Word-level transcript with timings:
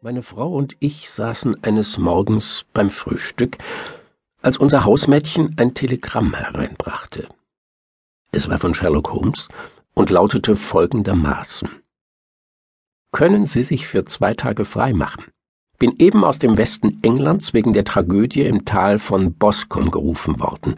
Meine 0.00 0.22
Frau 0.22 0.54
und 0.54 0.76
ich 0.78 1.10
saßen 1.10 1.64
eines 1.64 1.98
Morgens 1.98 2.66
beim 2.72 2.88
Frühstück, 2.88 3.58
als 4.40 4.56
unser 4.56 4.84
Hausmädchen 4.84 5.56
ein 5.58 5.74
Telegramm 5.74 6.34
hereinbrachte. 6.34 7.28
Es 8.30 8.48
war 8.48 8.60
von 8.60 8.74
Sherlock 8.74 9.12
Holmes 9.12 9.48
und 9.94 10.10
lautete 10.10 10.54
folgendermaßen 10.54 11.68
Können 13.10 13.46
Sie 13.46 13.64
sich 13.64 13.88
für 13.88 14.04
zwei 14.04 14.34
Tage 14.34 14.64
frei 14.64 14.92
machen? 14.92 15.24
Bin 15.80 15.96
eben 15.98 16.22
aus 16.22 16.38
dem 16.38 16.56
Westen 16.56 17.00
Englands 17.02 17.52
wegen 17.52 17.72
der 17.72 17.84
Tragödie 17.84 18.42
im 18.42 18.64
Tal 18.64 19.00
von 19.00 19.34
Boscombe 19.34 19.90
gerufen 19.90 20.38
worden. 20.38 20.76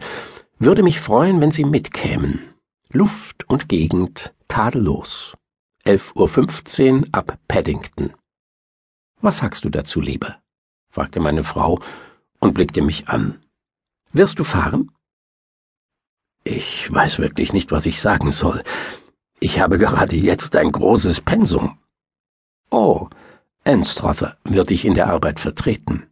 Würde 0.57 0.81
mich 0.81 0.99
freuen, 0.99 1.39
wenn 1.41 1.51
Sie 1.51 1.65
mitkämen. 1.65 2.41
Luft 2.91 3.47
und 3.47 3.69
Gegend 3.69 4.33
tadellos. 4.47 5.35
11.15 5.85 7.01
Uhr 7.01 7.07
ab 7.11 7.37
Paddington. 7.47 8.13
Was 9.21 9.37
sagst 9.37 9.63
du 9.63 9.69
dazu, 9.69 10.01
Lieber? 10.01 10.37
fragte 10.89 11.19
meine 11.19 11.43
Frau 11.43 11.79
und 12.39 12.53
blickte 12.53 12.81
mich 12.81 13.07
an. 13.07 13.39
Wirst 14.11 14.39
du 14.39 14.43
fahren? 14.43 14.91
Ich 16.43 16.91
weiß 16.91 17.19
wirklich 17.19 17.53
nicht, 17.53 17.71
was 17.71 17.85
ich 17.85 18.01
sagen 18.01 18.31
soll. 18.31 18.63
Ich 19.39 19.59
habe 19.59 19.77
gerade 19.77 20.15
jetzt 20.15 20.55
ein 20.55 20.71
großes 20.71 21.21
Pensum. 21.21 21.77
Oh, 22.71 23.09
Anstrother 23.63 24.37
wird 24.43 24.71
dich 24.71 24.85
in 24.85 24.95
der 24.95 25.07
Arbeit 25.07 25.39
vertreten. 25.39 26.07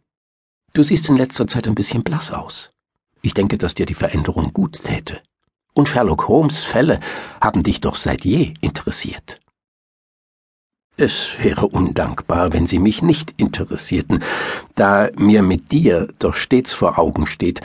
Du 0.72 0.84
siehst 0.84 1.08
in 1.08 1.16
letzter 1.16 1.48
Zeit 1.48 1.66
ein 1.66 1.74
bisschen 1.74 2.04
blass 2.04 2.30
aus. 2.30 2.70
Ich 3.22 3.34
denke, 3.34 3.58
dass 3.58 3.74
dir 3.74 3.86
die 3.86 3.94
Veränderung 3.94 4.52
gut 4.52 4.82
täte. 4.84 5.20
Und 5.74 5.88
Sherlock 5.88 6.28
Holmes 6.28 6.62
Fälle 6.62 7.00
haben 7.40 7.62
dich 7.64 7.80
doch 7.80 7.96
seit 7.96 8.24
je 8.24 8.54
interessiert. 8.60 9.39
Es 10.96 11.30
wäre 11.38 11.66
undankbar, 11.66 12.52
wenn 12.52 12.66
Sie 12.66 12.78
mich 12.78 13.02
nicht 13.02 13.34
interessierten, 13.38 14.22
da 14.74 15.08
mir 15.16 15.42
mit 15.42 15.72
dir 15.72 16.08
doch 16.18 16.34
stets 16.34 16.72
vor 16.72 16.98
Augen 16.98 17.26
steht, 17.26 17.60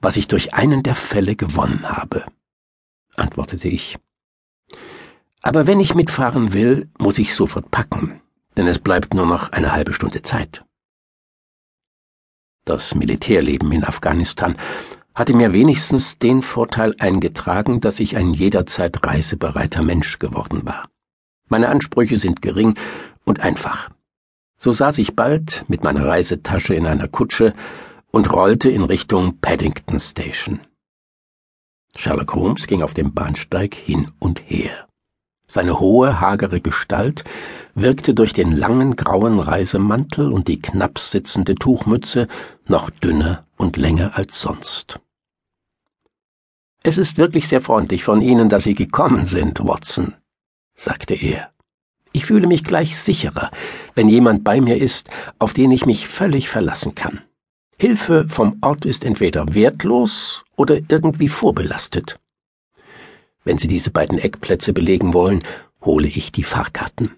was 0.00 0.16
ich 0.16 0.28
durch 0.28 0.54
einen 0.54 0.82
der 0.82 0.94
Fälle 0.94 1.34
gewonnen 1.34 1.88
habe, 1.88 2.24
antwortete 3.16 3.68
ich. 3.68 3.98
Aber 5.42 5.66
wenn 5.66 5.80
ich 5.80 5.94
mitfahren 5.94 6.52
will, 6.52 6.88
muss 6.98 7.18
ich 7.18 7.34
sofort 7.34 7.70
packen, 7.70 8.20
denn 8.56 8.66
es 8.66 8.78
bleibt 8.78 9.14
nur 9.14 9.26
noch 9.26 9.52
eine 9.52 9.72
halbe 9.72 9.92
Stunde 9.92 10.22
Zeit. 10.22 10.64
Das 12.64 12.94
Militärleben 12.94 13.70
in 13.70 13.84
Afghanistan 13.84 14.56
hatte 15.14 15.34
mir 15.34 15.52
wenigstens 15.52 16.18
den 16.18 16.42
Vorteil 16.42 16.94
eingetragen, 16.98 17.80
dass 17.80 18.00
ich 18.00 18.16
ein 18.16 18.34
jederzeit 18.34 19.04
reisebereiter 19.04 19.82
Mensch 19.82 20.18
geworden 20.18 20.66
war. 20.66 20.88
Meine 21.48 21.68
Ansprüche 21.68 22.18
sind 22.18 22.42
gering 22.42 22.78
und 23.24 23.40
einfach. 23.40 23.90
So 24.58 24.72
saß 24.72 24.98
ich 24.98 25.14
bald 25.14 25.64
mit 25.68 25.84
meiner 25.84 26.06
Reisetasche 26.06 26.74
in 26.74 26.86
einer 26.86 27.08
Kutsche 27.08 27.54
und 28.10 28.32
rollte 28.32 28.70
in 28.70 28.84
Richtung 28.84 29.38
Paddington 29.40 30.00
Station. 30.00 30.60
Sherlock 31.94 32.34
Holmes 32.34 32.66
ging 32.66 32.82
auf 32.82 32.94
dem 32.94 33.14
Bahnsteig 33.14 33.74
hin 33.74 34.10
und 34.18 34.40
her. 34.46 34.86
Seine 35.48 35.78
hohe, 35.78 36.20
hagere 36.20 36.60
Gestalt 36.60 37.24
wirkte 37.74 38.14
durch 38.14 38.32
den 38.32 38.52
langen 38.52 38.96
grauen 38.96 39.38
Reisemantel 39.38 40.32
und 40.32 40.48
die 40.48 40.60
knapp 40.60 40.98
sitzende 40.98 41.54
Tuchmütze 41.54 42.26
noch 42.66 42.90
dünner 42.90 43.46
und 43.56 43.76
länger 43.76 44.16
als 44.16 44.40
sonst. 44.40 44.98
Es 46.82 46.98
ist 46.98 47.16
wirklich 47.16 47.48
sehr 47.48 47.62
freundlich 47.62 48.04
von 48.04 48.20
Ihnen, 48.20 48.48
dass 48.48 48.64
Sie 48.64 48.74
gekommen 48.74 49.26
sind, 49.26 49.60
Watson, 49.64 50.14
sagte 50.76 51.14
er. 51.14 51.50
Ich 52.12 52.26
fühle 52.26 52.46
mich 52.46 52.64
gleich 52.64 52.96
sicherer, 52.98 53.50
wenn 53.94 54.08
jemand 54.08 54.44
bei 54.44 54.60
mir 54.60 54.78
ist, 54.78 55.10
auf 55.38 55.52
den 55.52 55.70
ich 55.70 55.84
mich 55.84 56.08
völlig 56.08 56.48
verlassen 56.48 56.94
kann. 56.94 57.20
Hilfe 57.78 58.26
vom 58.28 58.56
Ort 58.62 58.86
ist 58.86 59.04
entweder 59.04 59.54
wertlos 59.54 60.44
oder 60.56 60.78
irgendwie 60.88 61.28
vorbelastet. 61.28 62.18
Wenn 63.44 63.58
Sie 63.58 63.68
diese 63.68 63.90
beiden 63.90 64.18
Eckplätze 64.18 64.72
belegen 64.72 65.12
wollen, 65.12 65.44
hole 65.82 66.08
ich 66.08 66.32
die 66.32 66.42
Fahrkarten. 66.42 67.10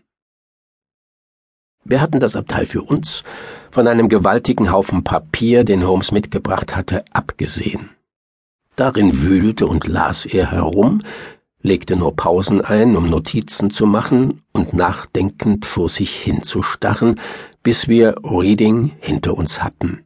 Wir 1.85 2.01
hatten 2.01 2.21
das 2.21 2.37
Abteil 2.37 2.67
für 2.67 2.83
uns, 2.83 3.23
von 3.71 3.87
einem 3.87 4.09
gewaltigen 4.09 4.73
Haufen 4.73 5.05
Papier, 5.05 5.65
den 5.65 5.87
Holmes 5.87 6.11
mitgebracht 6.11 6.75
hatte, 6.75 7.05
abgesehen. 7.13 7.91
Darin 8.77 9.23
wühlte 9.23 9.67
und 9.67 9.87
las 9.87 10.27
er 10.27 10.51
herum, 10.51 11.03
legte 11.61 11.97
nur 11.97 12.15
Pausen 12.15 12.61
ein, 12.61 12.97
um 12.97 13.11
Notizen 13.11 13.71
zu 13.71 13.87
machen 13.87 14.43
und 14.53 14.73
nachdenkend 14.73 15.67
vor 15.67 15.91
sich 15.91 16.15
hinzustarren, 16.15 17.21
bis 17.63 17.89
wir 17.89 18.15
Reading 18.23 18.93
hinter 19.01 19.37
uns 19.37 19.63
hatten. 19.63 20.05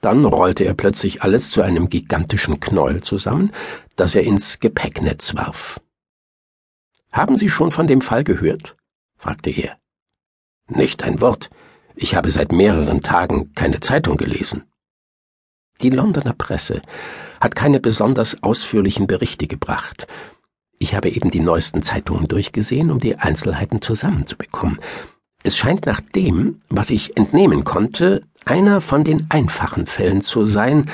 Dann 0.00 0.24
rollte 0.24 0.64
er 0.64 0.74
plötzlich 0.74 1.22
alles 1.22 1.50
zu 1.50 1.60
einem 1.60 1.90
gigantischen 1.90 2.60
Knäuel 2.60 3.02
zusammen, 3.02 3.52
das 3.96 4.14
er 4.14 4.22
ins 4.22 4.60
Gepäcknetz 4.60 5.34
warf. 5.34 5.80
Haben 7.12 7.36
Sie 7.36 7.50
schon 7.50 7.72
von 7.72 7.86
dem 7.86 8.00
Fall 8.00 8.24
gehört? 8.24 8.76
fragte 9.18 9.50
er. 9.50 9.76
Nicht 10.68 11.02
ein 11.02 11.20
Wort. 11.20 11.50
Ich 11.96 12.14
habe 12.14 12.30
seit 12.30 12.52
mehreren 12.52 13.02
Tagen 13.02 13.52
keine 13.54 13.80
Zeitung 13.80 14.16
gelesen. 14.16 14.62
Die 15.82 15.90
Londoner 15.90 16.34
Presse 16.34 16.80
hat 17.40 17.56
keine 17.56 17.80
besonders 17.80 18.42
ausführlichen 18.42 19.06
Berichte 19.06 19.46
gebracht, 19.46 20.06
ich 20.80 20.94
habe 20.94 21.10
eben 21.10 21.30
die 21.30 21.40
neuesten 21.40 21.82
Zeitungen 21.82 22.26
durchgesehen, 22.26 22.90
um 22.90 22.98
die 22.98 23.16
Einzelheiten 23.16 23.82
zusammenzubekommen. 23.82 24.80
Es 25.42 25.56
scheint 25.56 25.86
nach 25.86 26.00
dem, 26.00 26.62
was 26.68 26.90
ich 26.90 27.16
entnehmen 27.16 27.64
konnte, 27.64 28.26
einer 28.44 28.80
von 28.80 29.04
den 29.04 29.26
einfachen 29.30 29.86
Fällen 29.86 30.22
zu 30.22 30.46
sein, 30.46 30.90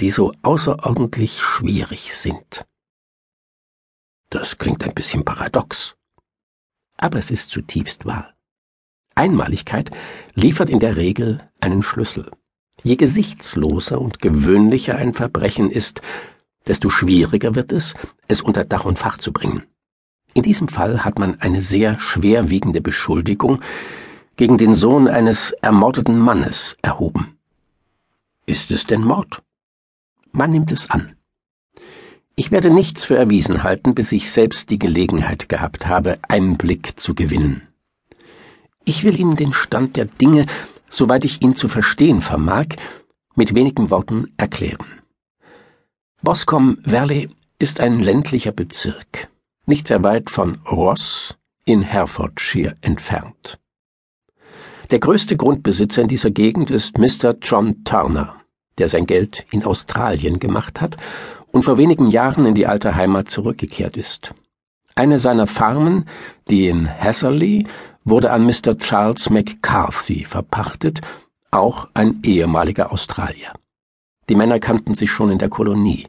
die 0.00 0.10
so 0.10 0.32
außerordentlich 0.42 1.40
schwierig 1.40 2.14
sind. 2.14 2.66
Das 4.30 4.58
klingt 4.58 4.84
ein 4.84 4.94
bisschen 4.94 5.24
paradox. 5.24 5.96
Aber 6.96 7.18
es 7.18 7.30
ist 7.30 7.50
zutiefst 7.50 8.04
wahr. 8.06 8.34
Einmaligkeit 9.14 9.90
liefert 10.34 10.70
in 10.70 10.80
der 10.80 10.96
Regel 10.96 11.48
einen 11.60 11.82
Schlüssel. 11.82 12.30
Je 12.82 12.96
gesichtsloser 12.96 14.00
und 14.00 14.20
gewöhnlicher 14.20 14.96
ein 14.96 15.14
Verbrechen 15.14 15.70
ist, 15.70 16.00
desto 16.66 16.90
schwieriger 16.90 17.54
wird 17.54 17.72
es, 17.72 17.94
es 18.28 18.40
unter 18.40 18.64
Dach 18.64 18.84
und 18.84 18.98
Fach 18.98 19.18
zu 19.18 19.32
bringen. 19.32 19.62
In 20.34 20.42
diesem 20.42 20.68
Fall 20.68 21.04
hat 21.04 21.18
man 21.18 21.40
eine 21.40 21.62
sehr 21.62 21.98
schwerwiegende 21.98 22.80
Beschuldigung 22.80 23.60
gegen 24.36 24.58
den 24.58 24.74
Sohn 24.74 25.08
eines 25.08 25.52
ermordeten 25.60 26.18
Mannes 26.18 26.76
erhoben. 26.82 27.36
Ist 28.46 28.70
es 28.70 28.84
denn 28.84 29.02
Mord? 29.02 29.42
Man 30.32 30.50
nimmt 30.50 30.72
es 30.72 30.88
an. 30.90 31.16
Ich 32.36 32.50
werde 32.50 32.70
nichts 32.70 33.04
für 33.04 33.16
erwiesen 33.16 33.64
halten, 33.64 33.94
bis 33.94 34.12
ich 34.12 34.30
selbst 34.30 34.70
die 34.70 34.78
Gelegenheit 34.78 35.48
gehabt 35.48 35.86
habe, 35.86 36.18
Einblick 36.22 36.98
zu 36.98 37.14
gewinnen. 37.14 37.62
Ich 38.84 39.04
will 39.04 39.18
Ihnen 39.18 39.36
den 39.36 39.52
Stand 39.52 39.96
der 39.96 40.06
Dinge, 40.06 40.46
soweit 40.88 41.24
ich 41.24 41.42
ihn 41.42 41.54
zu 41.54 41.68
verstehen 41.68 42.22
vermag, 42.22 42.66
mit 43.34 43.54
wenigen 43.54 43.90
Worten 43.90 44.32
erklären. 44.36 44.99
Boscombe 46.22 46.82
Valley 46.84 47.30
ist 47.58 47.80
ein 47.80 47.98
ländlicher 47.98 48.52
Bezirk, 48.52 49.30
nicht 49.64 49.88
sehr 49.88 50.02
weit 50.02 50.28
von 50.28 50.58
Ross 50.70 51.34
in 51.64 51.80
Herefordshire 51.80 52.74
entfernt. 52.82 53.58
Der 54.90 54.98
größte 54.98 55.38
Grundbesitzer 55.38 56.02
in 56.02 56.08
dieser 56.08 56.30
Gegend 56.30 56.70
ist 56.70 56.98
Mr. 56.98 57.36
John 57.40 57.84
Turner, 57.84 58.36
der 58.76 58.90
sein 58.90 59.06
Geld 59.06 59.46
in 59.50 59.64
Australien 59.64 60.38
gemacht 60.38 60.82
hat 60.82 60.98
und 61.52 61.62
vor 61.62 61.78
wenigen 61.78 62.10
Jahren 62.10 62.44
in 62.44 62.54
die 62.54 62.66
alte 62.66 62.96
Heimat 62.96 63.30
zurückgekehrt 63.30 63.96
ist. 63.96 64.34
Eine 64.94 65.20
seiner 65.20 65.46
Farmen, 65.46 66.04
die 66.50 66.68
in 66.68 66.86
Hatherley, 66.86 67.66
wurde 68.04 68.30
an 68.30 68.44
Mr. 68.44 68.76
Charles 68.76 69.30
McCarthy 69.30 70.26
verpachtet, 70.26 71.00
auch 71.50 71.88
ein 71.94 72.20
ehemaliger 72.24 72.92
Australier. 72.92 73.54
Die 74.30 74.36
Männer 74.36 74.60
kannten 74.60 74.94
sich 74.94 75.10
schon 75.10 75.28
in 75.28 75.38
der 75.38 75.48
Kolonie, 75.48 76.06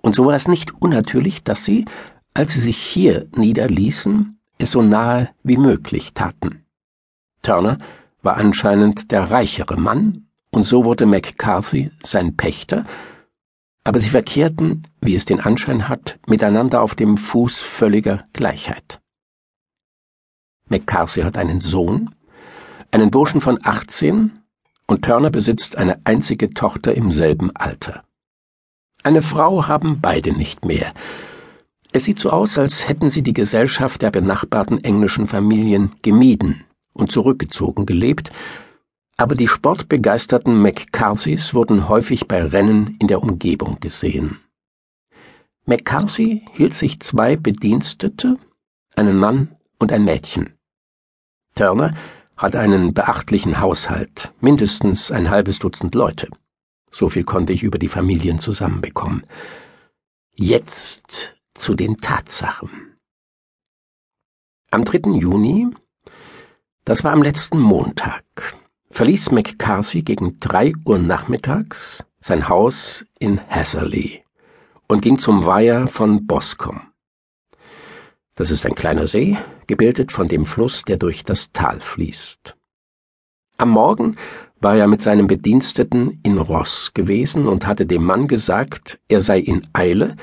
und 0.00 0.14
so 0.14 0.26
war 0.26 0.36
es 0.36 0.46
nicht 0.46 0.80
unnatürlich, 0.80 1.42
dass 1.42 1.64
sie, 1.64 1.86
als 2.32 2.52
sie 2.52 2.60
sich 2.60 2.76
hier 2.76 3.26
niederließen, 3.34 4.38
es 4.58 4.70
so 4.70 4.80
nahe 4.80 5.30
wie 5.42 5.56
möglich 5.56 6.14
taten. 6.14 6.64
Turner 7.42 7.78
war 8.22 8.36
anscheinend 8.36 9.10
der 9.10 9.32
reichere 9.32 9.76
Mann, 9.76 10.28
und 10.50 10.64
so 10.64 10.84
wurde 10.84 11.04
McCarthy 11.04 11.90
sein 12.00 12.36
Pächter, 12.36 12.86
aber 13.82 13.98
sie 13.98 14.10
verkehrten, 14.10 14.86
wie 15.00 15.16
es 15.16 15.24
den 15.24 15.40
Anschein 15.40 15.88
hat, 15.88 16.20
miteinander 16.28 16.80
auf 16.80 16.94
dem 16.94 17.16
Fuß 17.16 17.58
völliger 17.58 18.22
Gleichheit. 18.32 19.00
McCarthy 20.68 21.22
hat 21.22 21.36
einen 21.36 21.58
Sohn, 21.58 22.14
einen 22.92 23.10
Burschen 23.10 23.40
von 23.40 23.58
18 23.64 24.43
und 24.86 25.04
Turner 25.04 25.30
besitzt 25.30 25.76
eine 25.76 26.00
einzige 26.04 26.52
Tochter 26.52 26.94
im 26.94 27.10
selben 27.10 27.54
Alter. 27.56 28.04
Eine 29.02 29.22
Frau 29.22 29.66
haben 29.68 30.00
beide 30.00 30.32
nicht 30.32 30.64
mehr. 30.64 30.92
Es 31.92 32.04
sieht 32.04 32.18
so 32.18 32.30
aus, 32.30 32.58
als 32.58 32.88
hätten 32.88 33.10
sie 33.10 33.22
die 33.22 33.34
Gesellschaft 33.34 34.02
der 34.02 34.10
benachbarten 34.10 34.82
englischen 34.82 35.28
Familien 35.28 35.90
gemieden 36.02 36.64
und 36.92 37.12
zurückgezogen 37.12 37.86
gelebt, 37.86 38.32
aber 39.16 39.34
die 39.34 39.46
sportbegeisterten 39.46 40.60
McCarthys 40.60 41.54
wurden 41.54 41.88
häufig 41.88 42.26
bei 42.26 42.42
Rennen 42.42 42.96
in 42.98 43.06
der 43.06 43.22
Umgebung 43.22 43.78
gesehen. 43.78 44.38
McCarthy 45.66 46.44
hielt 46.52 46.74
sich 46.74 47.00
zwei 47.00 47.36
Bedienstete, 47.36 48.38
einen 48.96 49.16
Mann 49.16 49.56
und 49.78 49.92
ein 49.92 50.04
Mädchen. 50.04 50.50
Turner 51.54 51.94
hat 52.36 52.56
einen 52.56 52.94
beachtlichen 52.94 53.60
Haushalt, 53.60 54.32
mindestens 54.40 55.10
ein 55.10 55.30
halbes 55.30 55.58
Dutzend 55.58 55.94
Leute. 55.94 56.28
So 56.90 57.08
viel 57.08 57.24
konnte 57.24 57.52
ich 57.52 57.62
über 57.62 57.78
die 57.78 57.88
Familien 57.88 58.38
zusammenbekommen. 58.38 59.26
Jetzt 60.34 61.36
zu 61.54 61.74
den 61.74 61.98
Tatsachen. 61.98 62.96
Am 64.70 64.84
3. 64.84 65.18
Juni, 65.18 65.68
das 66.84 67.04
war 67.04 67.12
am 67.12 67.22
letzten 67.22 67.60
Montag, 67.60 68.24
verließ 68.90 69.30
McCarthy 69.30 70.02
gegen 70.02 70.40
drei 70.40 70.72
Uhr 70.84 70.98
nachmittags 70.98 72.04
sein 72.20 72.48
Haus 72.48 73.04
in 73.18 73.40
Hatherley 73.48 74.24
und 74.88 75.02
ging 75.02 75.18
zum 75.18 75.46
Weiher 75.46 75.88
von 75.88 76.26
Boscombe. 76.26 76.93
Das 78.36 78.50
ist 78.50 78.66
ein 78.66 78.74
kleiner 78.74 79.06
See, 79.06 79.38
gebildet 79.66 80.10
von 80.10 80.26
dem 80.26 80.44
Fluss, 80.44 80.84
der 80.84 80.96
durch 80.96 81.24
das 81.24 81.52
Tal 81.52 81.80
fließt. 81.80 82.56
Am 83.58 83.70
Morgen 83.70 84.16
war 84.60 84.76
er 84.76 84.88
mit 84.88 85.02
seinem 85.02 85.28
Bediensteten 85.28 86.18
in 86.24 86.38
Ross 86.38 86.92
gewesen 86.94 87.46
und 87.46 87.66
hatte 87.66 87.86
dem 87.86 88.02
Mann 88.02 88.26
gesagt, 88.26 88.98
er 89.08 89.20
sei 89.20 89.38
in 89.38 89.68
Eile, 89.72 90.16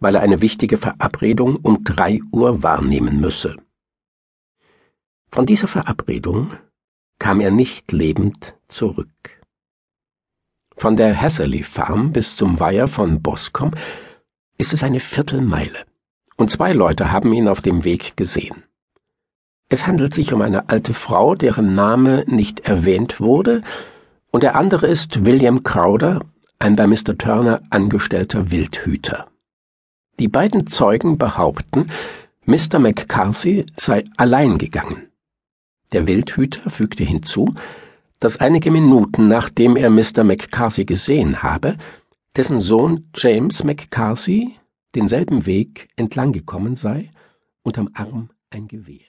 weil 0.00 0.14
er 0.14 0.22
eine 0.22 0.40
wichtige 0.40 0.78
Verabredung 0.78 1.56
um 1.56 1.84
drei 1.84 2.20
Uhr 2.32 2.62
wahrnehmen 2.62 3.20
müsse. 3.20 3.56
Von 5.30 5.44
dieser 5.44 5.68
Verabredung 5.68 6.52
kam 7.18 7.40
er 7.40 7.50
nicht 7.50 7.92
lebend 7.92 8.54
zurück. 8.68 9.42
Von 10.76 10.96
der 10.96 11.20
Hasserley 11.20 11.64
Farm 11.64 12.12
bis 12.12 12.36
zum 12.36 12.60
Weiher 12.60 12.88
von 12.88 13.20
Boscombe 13.20 13.76
ist 14.56 14.72
es 14.72 14.82
eine 14.82 15.00
Viertelmeile, 15.00 15.84
und 16.38 16.50
zwei 16.50 16.72
Leute 16.72 17.12
haben 17.12 17.32
ihn 17.34 17.48
auf 17.48 17.60
dem 17.60 17.84
Weg 17.84 18.16
gesehen. 18.16 18.62
Es 19.68 19.86
handelt 19.86 20.14
sich 20.14 20.32
um 20.32 20.40
eine 20.40 20.70
alte 20.70 20.94
Frau, 20.94 21.34
deren 21.34 21.74
Name 21.74 22.24
nicht 22.26 22.60
erwähnt 22.60 23.20
wurde, 23.20 23.62
und 24.30 24.42
der 24.42 24.54
andere 24.54 24.86
ist 24.86 25.26
William 25.26 25.62
Crowder, 25.62 26.20
ein 26.58 26.76
bei 26.76 26.86
Mr. 26.86 27.18
Turner 27.18 27.60
angestellter 27.70 28.50
Wildhüter. 28.50 29.26
Die 30.18 30.28
beiden 30.28 30.66
Zeugen 30.66 31.18
behaupten, 31.18 31.90
Mr. 32.46 32.78
McCarthy 32.78 33.66
sei 33.76 34.04
allein 34.16 34.58
gegangen. 34.58 35.08
Der 35.92 36.06
Wildhüter 36.06 36.70
fügte 36.70 37.04
hinzu, 37.04 37.54
dass 38.20 38.40
einige 38.40 38.70
Minuten 38.70 39.28
nachdem 39.28 39.76
er 39.76 39.90
Mr. 39.90 40.24
McCarthy 40.24 40.84
gesehen 40.84 41.42
habe, 41.42 41.76
dessen 42.36 42.60
Sohn 42.60 43.10
James 43.14 43.64
McCarthy 43.64 44.57
denselben 44.94 45.46
Weg 45.46 45.88
entlang 45.96 46.32
gekommen 46.32 46.76
sei, 46.76 47.10
unterm 47.62 47.90
Arm 47.94 48.30
ein 48.50 48.68
Gewehr. 48.68 49.07